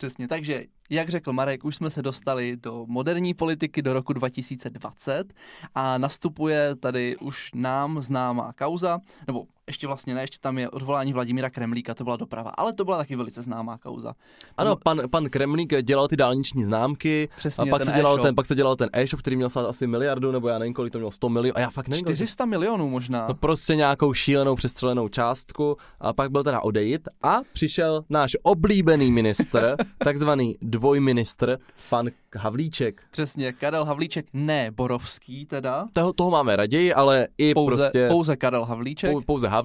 [0.00, 5.34] Přesně, takže jak řekl Marek, už jsme se dostali do moderní politiky do roku 2020
[5.74, 11.12] a nastupuje tady už nám známá kauza, nebo ještě vlastně ne, ještě tam je odvolání
[11.12, 14.14] Vladimíra Kremlíka, to byla doprava, ale to byla taky velice známá kauza.
[14.56, 18.46] Ano, pan, pan Kremlík dělal ty dálniční známky, Přesně, a pak, se dělal ten, pak
[18.46, 21.10] se dělal ten e-shop, který měl stát asi miliardu, nebo já nevím, kolik to měl,
[21.10, 22.04] 100 milionů, a já fakt nevím.
[22.04, 23.26] 400 milionů možná.
[23.28, 29.12] No prostě nějakou šílenou přestřelenou částku, a pak byl teda odejít a přišel náš oblíbený
[29.12, 31.58] ministr, takzvaný dvojministr,
[31.90, 33.02] pan Havlíček.
[33.10, 35.88] Přesně, Karel Havlíček, ne Borovský teda.
[35.92, 38.08] Toho, toho máme raději, ale i pouze, prostě...
[38.08, 39.10] Pouze Karel Havlíček.
[39.10, 39.59] Pou, pouze Havlíček,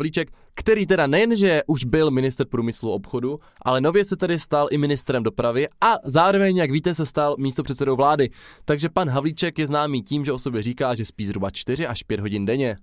[0.55, 5.23] který teda nejenže už byl minister průmyslu obchodu, ale nově se tedy stal i ministrem
[5.23, 8.29] dopravy a zároveň, jak víte, se stal místo předsedou vlády.
[8.65, 12.03] Takže pan Havlíček je známý tím, že o sobě říká, že spí zhruba 4 až
[12.03, 12.77] 5 hodin denně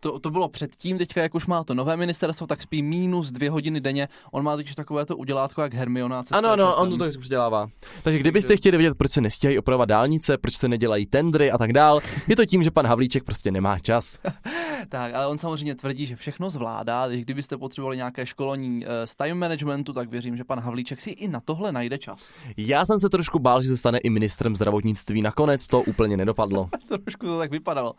[0.00, 3.50] to, to bylo předtím, teďka jak už má to nové ministerstvo, tak spí minus dvě
[3.50, 4.08] hodiny denně.
[4.32, 6.24] On má totiž takové to udělátko jak Hermiona.
[6.30, 7.68] Ano, ano, on to tak dělává.
[8.02, 11.72] Takže kdybyste chtěli vědět, proč se nestíhají opravovat dálnice, proč se nedělají tendry a tak
[11.72, 14.18] dál, je to tím, že pan Havlíček prostě nemá čas.
[14.88, 17.08] tak, ale on samozřejmě tvrdí, že všechno zvládá.
[17.08, 21.28] Kdybyste potřebovali nějaké školení uh, z time managementu, tak věřím, že pan Havlíček si i
[21.28, 22.32] na tohle najde čas.
[22.56, 25.22] Já jsem se trošku bál, že se stane i ministrem zdravotnictví.
[25.22, 26.68] Nakonec to úplně nedopadlo.
[27.04, 27.94] trošku to tak vypadalo.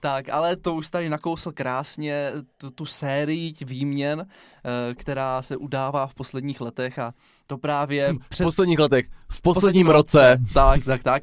[0.00, 6.06] Tak, ale to už tady nakousl krásně tu, tu sérii výměn, eh, která se udává
[6.06, 7.14] v posledních letech a
[7.46, 8.12] to právě...
[8.12, 8.42] Hm, před...
[8.42, 10.36] V posledních letech, v posledním, posledním roce.
[10.36, 10.54] roce.
[10.54, 11.22] Tak, tak, tak.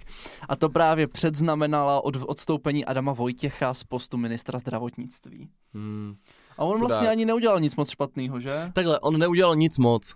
[0.49, 5.49] A to právě předznamenala od, odstoupení Adama Vojtěcha z postu ministra zdravotnictví.
[5.73, 6.15] Hmm.
[6.57, 8.71] A on vlastně ani neudělal nic moc špatného, že?
[8.73, 10.15] Takhle, on neudělal nic moc.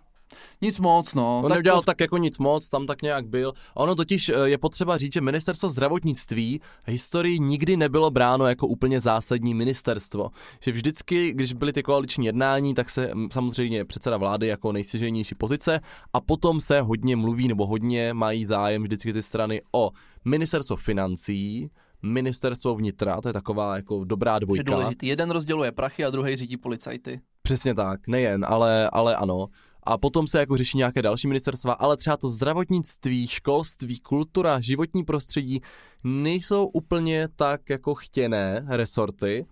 [0.62, 1.38] Nic moc, no.
[1.38, 1.86] On tak neudělal to...
[1.86, 3.54] tak jako nic moc, tam tak nějak byl.
[3.76, 8.68] Ono totiž eh, je potřeba říct, že ministerstvo zdravotnictví v historii nikdy nebylo bráno jako
[8.68, 10.30] úplně zásadní ministerstvo.
[10.62, 15.36] Že vždycky, když byly ty koaliční jednání, tak se mm, samozřejmě předseda vlády jako nejstěženější
[15.36, 15.80] pozice
[16.14, 19.92] a potom se hodně mluví nebo hodně mají zájem vždycky ty strany o
[20.26, 21.70] ministerstvo financí,
[22.02, 24.92] ministerstvo vnitra, to je taková jako dobrá dvojka.
[25.02, 27.22] Jeden rozděluje prachy a druhý řídí policajty.
[27.42, 29.48] Přesně tak, nejen, ale, ale ano
[29.88, 35.04] a potom se jako řeší nějaké další ministerstva, ale třeba to zdravotnictví, školství, kultura, životní
[35.04, 35.62] prostředí
[36.04, 39.46] nejsou úplně tak jako chtěné resorty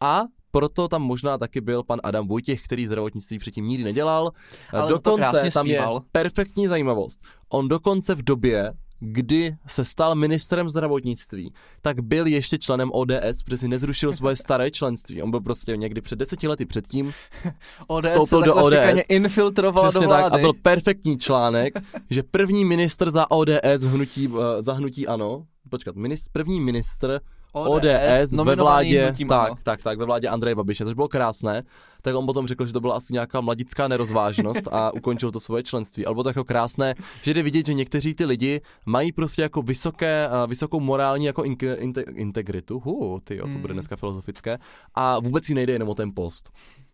[0.00, 4.30] a proto tam možná taky byl pan Adam Vojtěch, který zdravotnictví předtím nikdy nedělal.
[4.72, 5.94] Ale dokonce tam zpíval.
[5.94, 7.20] je perfektní zajímavost.
[7.48, 13.58] On dokonce v době, kdy se stal ministrem zdravotnictví, tak byl ještě členem ODS, protože
[13.58, 15.22] si nezrušil svoje staré členství.
[15.22, 17.12] On byl prostě někdy před deseti lety předtím,
[17.86, 18.74] ODS Vstoupil do ODS.
[18.74, 20.22] fikaně infiltrovala do vlády.
[20.22, 21.74] tak, a byl perfektní článek,
[22.10, 27.20] že první ministr za ODS hnutí, eh, za hnutí ano, počkat, minist, první ministr
[27.52, 29.54] ODS, ve nominovaný vládě, hnutím ANO.
[29.54, 31.62] tak, tak, tak, ve vládě Andreje Babiše, což bylo krásné,
[32.02, 35.62] tak on potom řekl, že to byla asi nějaká mladická nerozvážnost a ukončil to svoje
[35.62, 36.06] členství.
[36.06, 39.62] Ale bylo to jako krásné, že jde vidět, že někteří ty lidi mají prostě jako
[39.62, 43.72] vysoké, eh, vysokou morální jako inke, inte, integritu, hu, ty to bude Hmm.
[43.72, 44.58] dneska filozofické,
[44.94, 46.50] a vůbec jí nejde jenom o ten post.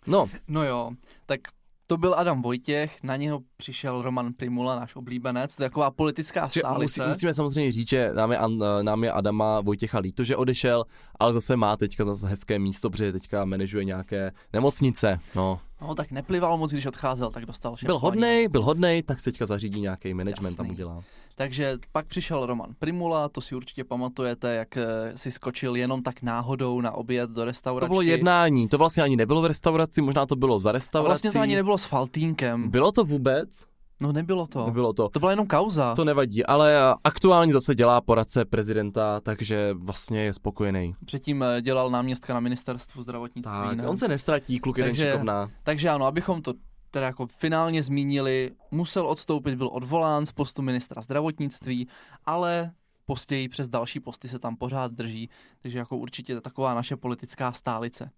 [0.06, 0.90] No, No jo,
[1.26, 1.40] tak
[1.86, 6.40] to byl Adam Vojtěch, na něho přišel Roman Primula, náš oblíbenec, to je taková politická
[6.40, 7.08] Že musí, stálice.
[7.08, 8.38] musíme samozřejmě říct, že nám je,
[8.82, 10.84] nám je Adama Vojtěcha líto, že odešel,
[11.20, 15.20] ale zase má teďka zase hezké místo, protože teďka manažuje nějaké nemocnice.
[15.34, 19.20] No, No tak neplival moc, když odcházel, tak dostal byl šéfování hodnej, byl hodnej, tak
[19.20, 20.74] se teďka zařídí nějaký management tam Jasný.
[20.74, 21.02] udělá.
[21.36, 26.22] Takže pak přišel Roman Primula, to si určitě pamatujete, jak eh, si skočil jenom tak
[26.22, 27.86] náhodou na oběd do restaurace.
[27.88, 31.08] To bylo jednání, to vlastně ani nebylo v restauraci, možná to bylo za A restaurací.
[31.08, 32.70] vlastně to ani nebylo s Faltínkem.
[32.70, 33.64] Bylo to vůbec?
[34.00, 34.66] No nebylo to.
[34.66, 35.08] Nebylo to.
[35.08, 35.94] To byla jenom kauza.
[35.94, 40.94] To nevadí, ale eh, aktuálně zase dělá poradce prezidenta, takže vlastně je spokojený.
[41.04, 43.52] Předtím eh, dělal náměstka na ministerstvu zdravotnictví.
[43.52, 43.88] Tak, ne?
[43.88, 45.50] on se nestratí, kluk jeden Takže- šikovná.
[45.62, 46.54] Takže ano, abychom to
[46.90, 51.88] teda jako finálně zmínili, musel odstoupit, byl odvolán z postu ministra zdravotnictví,
[52.26, 52.72] ale
[53.06, 55.30] později přes další posty se tam pořád drží,
[55.62, 58.10] takže jako určitě taková naše politická stálice.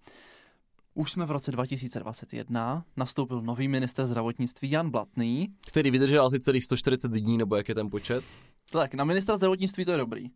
[0.98, 5.48] Už jsme v roce 2021, nastoupil nový minister zdravotnictví Jan Blatný.
[5.66, 8.24] Který vydržel asi celých 140 dní, nebo jak je ten počet.
[8.70, 10.22] Tak, na ministra zdravotnictví to je dobrý.
[10.22, 10.28] Uh,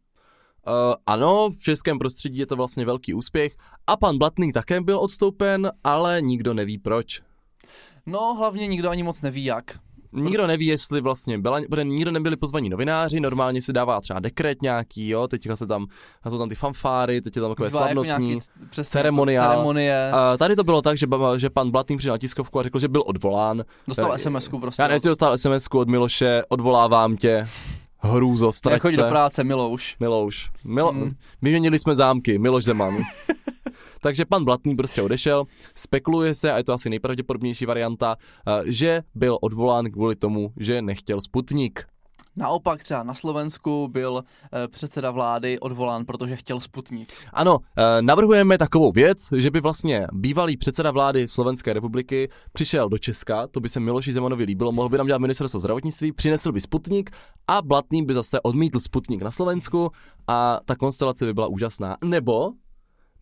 [1.06, 5.72] ano, v českém prostředí je to vlastně velký úspěch a pan Blatný také byl odstoupen,
[5.84, 7.22] ale nikdo neví proč.
[8.06, 9.78] No, hlavně nikdo ani moc neví jak.
[10.12, 14.62] Nikdo neví, jestli vlastně byla, protože nikdo nebyli pozvaní novináři, normálně si dává třeba dekret
[14.62, 15.86] nějaký, jo, teďka se tam,
[16.28, 18.38] jsou tam ty fanfáry, teď je tam takové Bývá jako slavnostní.
[18.70, 19.44] přesně ceremoniál.
[19.44, 20.10] Jako ceremonie.
[20.12, 22.88] Uh, tady to bylo tak, že, že pan Blatný přijel na tiskovku a řekl, že
[22.88, 23.64] byl odvolán.
[23.88, 24.82] Dostal SMS-ku prostě.
[24.82, 27.46] Já nejsi dostal sms od Miloše, odvolávám tě,
[27.98, 29.02] hrůzo, strať Nechodí se.
[29.02, 29.96] do práce, Milouš.
[30.00, 30.50] Milouš.
[30.64, 30.92] Milo...
[30.92, 31.10] Mm.
[31.42, 32.96] Vyměnili jsme zámky, Miloš Zeman.
[34.00, 35.44] Takže pan Blatný prostě odešel.
[35.74, 40.82] Spekuluje se, a je to asi nejpravděpodobnější varianta, eh, že byl odvolán kvůli tomu, že
[40.82, 41.84] nechtěl Sputnik.
[42.36, 47.12] Naopak třeba na Slovensku byl eh, předseda vlády odvolán, protože chtěl Sputnik.
[47.32, 52.98] Ano, eh, navrhujeme takovou věc, že by vlastně bývalý předseda vlády Slovenské republiky přišel do
[52.98, 56.60] Česka, to by se Miloši Zemanovi líbilo, mohl by nám dělat ministerstvo zdravotnictví, přinesl by
[56.60, 57.10] Sputnik
[57.48, 59.90] a Blatný by zase odmítl Sputnik na Slovensku
[60.28, 61.96] a ta konstelace by byla úžasná.
[62.04, 62.52] Nebo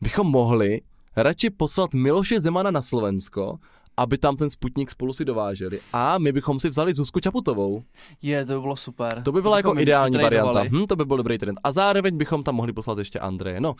[0.01, 0.81] bychom mohli
[1.17, 3.59] radši poslat Miloše Zemana na Slovensko,
[3.97, 5.81] aby tam ten Sputnik spolu si dováželi.
[5.93, 7.83] A my bychom si vzali Zuzku Čaputovou.
[8.23, 9.23] Je, to by bylo super.
[9.23, 10.63] To by byla jako bychom ideální varianta.
[10.63, 11.59] Hm, to by byl dobrý trend.
[11.65, 13.61] A zároveň bychom tam mohli poslat ještě Andreje.
[13.61, 13.75] No,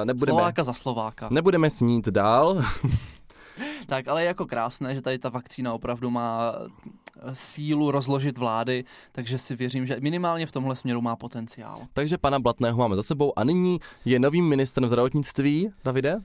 [0.00, 1.28] eh, nebudeme, Slováka za Slováka.
[1.30, 2.62] nebudeme snít dál.
[3.86, 8.84] Tak, ale je jako krásné, že tady ta vakcína opravdu má eh, sílu rozložit vlády,
[9.12, 11.86] takže si věřím, že minimálně v tomhle směru má potenciál.
[11.92, 16.16] Takže pana Blatného máme za sebou a nyní je novým ministrem zdravotnictví, Davide?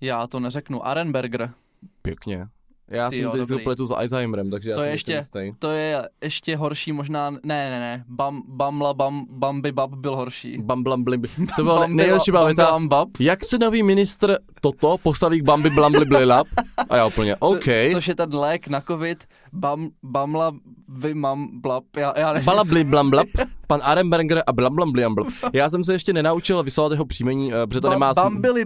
[0.00, 0.86] Já to neřeknu.
[0.86, 1.50] Arenberger.
[2.02, 2.48] Pěkně.
[2.90, 3.58] Já Ty jsem jo, teď dobrý.
[3.58, 5.52] supletu s Alzheimerem, takže já To jsem je ještě jistý.
[5.58, 10.58] To je ještě horší možná, ne, ne, ne, bam, bamla, bam, bambi, bab byl horší.
[10.58, 11.22] Bam, blam, blim.
[11.56, 12.32] To byla nejlepší
[12.88, 13.08] bab.
[13.20, 16.46] Jak se nový ministr toto postaví k Bambi Blambli Blilap?
[16.90, 17.64] A já úplně, OK.
[17.64, 20.52] Co, což je ten lék na covid, bam, bamla,
[20.88, 22.46] vy, mam, blab, já, já nevím.
[22.46, 23.28] Balabli blamblap,
[23.66, 25.28] pan Arenberger a blamblam bliamblap.
[25.52, 28.14] Já jsem se ještě nenaučil vyslovovat jeho příjmení, eh, protože to Ba- nemá...
[28.14, 28.64] Bambili,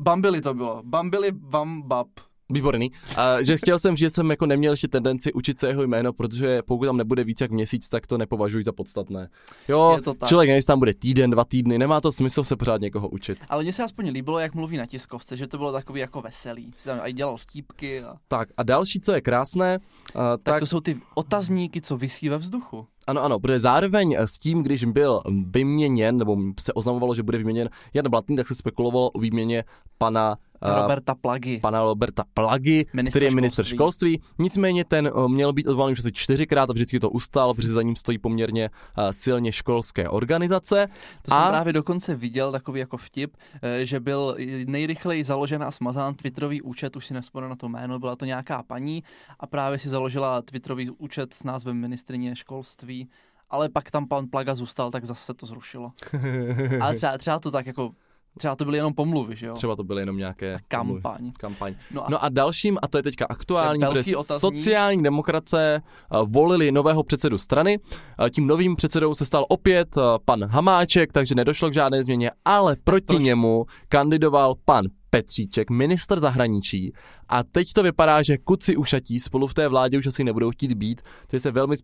[0.00, 0.82] Bambili to bylo.
[0.84, 2.06] Bambili, bam, bab.
[2.50, 2.90] Výborný.
[3.16, 6.62] A že chtěl jsem že jsem jako neměl ještě tendenci učit se jeho jméno, protože
[6.62, 9.28] pokud tam nebude víc jak měsíc, tak to nepovažuji za podstatné.
[9.68, 10.28] Jo, Je to tak.
[10.28, 13.38] člověk nejsi tam bude týden, dva týdny, nemá to smysl se pořád někoho učit.
[13.48, 16.70] Ale mně se aspoň líbilo, jak mluví na tiskovce, že to bylo takový jako veselý.
[16.76, 18.02] Si tam i dělal vtípky.
[18.02, 18.14] A...
[18.28, 22.28] Tak a další, co je krásné, uh, Tak, tak, to jsou ty otazníky, co visí
[22.28, 22.86] ve vzduchu.
[23.06, 27.68] ano, ano, protože zároveň s tím, když byl vyměněn, nebo se oznamovalo, že bude vyměněn
[27.94, 29.64] Jan Blatný, tak se spekulovalo o výměně
[29.98, 31.60] pana eh, Roberta Plagy.
[31.60, 33.76] pana Roberta Plagy, Ministra který je minister školství.
[34.16, 34.20] školství.
[34.38, 37.82] Nicméně ten uh, měl být odvolaný už asi čtyřikrát a vždycky to ustal, protože za
[37.82, 40.86] ním stojí poměrně uh, silně školské organizace.
[41.22, 44.36] To a- jsem právě dokonce viděl, takový jako vtip, eh, že byl
[44.66, 48.62] nejrychleji založen a smazán Twitterový účet, už si nespomenu na to jméno, byla to nějaká
[48.62, 49.02] paní
[49.40, 53.08] a právě si založila Twitterový účet s názvem ministrině školství,
[53.50, 55.92] ale pak tam pan Plaga zůstal, tak zase se to zrušilo.
[56.80, 57.90] Ale třeba, třeba to tak jako
[58.38, 59.54] Třeba to byly jenom pomluvy, že jo?
[59.54, 60.58] Třeba to byly jenom nějaké...
[60.68, 61.32] Kampaň.
[61.38, 61.74] Kampaň.
[61.90, 64.40] No a, No a dalším, a to je teďka aktuální, je velký protože otazník.
[64.58, 67.78] sociální demokracie eh, volili nového předsedu strany.
[68.26, 72.30] Eh, Tím novým předsedou se stal opět eh, pan Hamáček, takže nedošlo k žádné změně,
[72.44, 73.22] ale proti proč?
[73.22, 76.92] němu kandidoval pan Petříček, minister zahraničí.
[77.28, 80.72] A teď to vypadá, že kuci ušatí spolu v té vládě už asi nebudou chtít
[80.74, 81.76] být, takže se velmi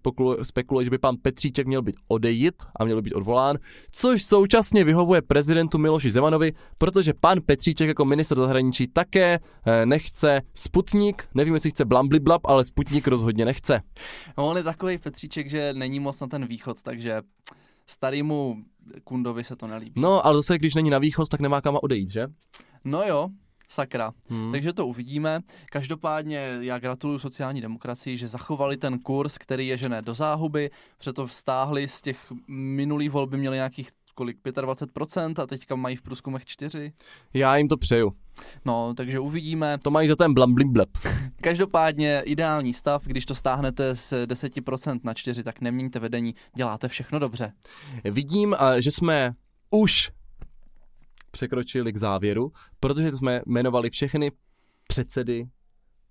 [0.42, 3.56] spekuluje, že by pan Petříček měl být odejít a měl by být odvolán,
[3.90, 10.40] což současně vyhovuje prezidentu Miloši Zemanovi, protože pan Petříček jako minister zahraničí také eh, nechce
[10.54, 13.80] Sputnik, nevím, jestli chce Blambliblab, ale Sputnik rozhodně nechce.
[14.38, 17.22] no, on je takový Petříček, že není moc na ten východ, takže
[17.86, 18.56] starýmu
[19.04, 20.00] Kundovi se to nelíbí.
[20.00, 22.26] No, ale zase, když není na východ, tak nemá kam odejít, že?
[22.84, 23.28] No jo,
[23.68, 24.12] sakra.
[24.28, 24.52] Hmm.
[24.52, 25.40] Takže to uvidíme.
[25.70, 30.70] Každopádně já gratuluju sociální demokracii, že zachovali ten kurz, který je žené do záhuby,
[31.04, 36.44] proto vstáhli z těch minulých volby měli nějakých kolik, 25% a teďka mají v průzkumech
[36.44, 36.92] 4.
[37.34, 38.12] Já jim to přeju.
[38.64, 39.78] No, takže uvidíme.
[39.82, 40.88] To mají za ten Blambliblab.
[41.40, 47.18] Každopádně ideální stav, když to stáhnete z 10% na 4, tak neměníte vedení, děláte všechno
[47.18, 47.52] dobře.
[48.04, 49.32] Vidím, že jsme
[49.70, 50.10] už
[51.30, 54.32] překročili k závěru, protože jsme jmenovali všechny
[54.88, 55.46] předsedy,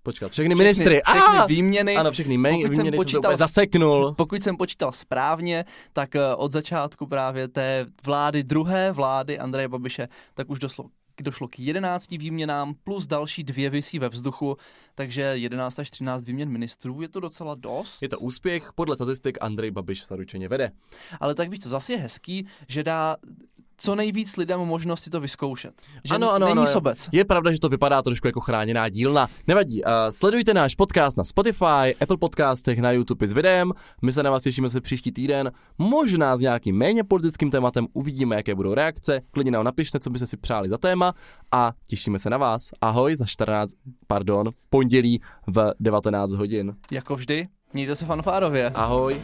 [0.02, 1.00] počkat, všechny, ministry.
[1.06, 1.46] Všechny Ah!
[1.46, 1.96] výměny.
[1.96, 4.14] Ano, všechny mé, Pokud jsem výměny jsem počítal s- zaseknul.
[4.14, 10.08] Pokud jsem počítal správně, tak eh, od začátku právě té vlády, druhé vlády Andreje Babiše,
[10.34, 10.84] tak už došlo,
[11.22, 14.56] došlo k 11 výměnám, plus další dvě visí ve vzduchu,
[14.94, 18.02] takže 11 až 13 výměn ministrů, je to docela dost.
[18.02, 20.70] Je to úspěch, podle statistik Andrej Babiš zaručeně vede.
[21.20, 23.16] Ale tak víš co, zase je hezký, že dá
[23.80, 25.74] co nejvíc lidem možnost si to vyzkoušet.
[26.04, 27.08] Že Ano, ano, není ano, sobec.
[27.12, 29.28] Je pravda, že to vypadá trošku jako chráněná dílna.
[29.46, 33.72] Nevadí, uh, sledujte náš podcast na Spotify, Apple Podcastech, na YouTube s videem.
[34.02, 35.52] My se na vás těšíme se příští týden.
[35.78, 39.20] Možná s nějakým méně politickým tématem uvidíme, jaké budou reakce.
[39.30, 41.14] Klidně nám napište, co byste si přáli za téma
[41.52, 42.70] a těšíme se na vás.
[42.80, 43.70] Ahoj za 14,
[44.06, 46.74] pardon, v pondělí v 19 hodin.
[46.90, 48.70] Jako vždy, mějte se fanfárově.
[48.74, 49.20] Ahoj.